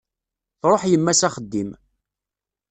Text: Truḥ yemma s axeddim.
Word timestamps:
Truḥ 0.61 0.83
yemma 0.87 1.13
s 1.19 1.21
axeddim. 1.27 1.69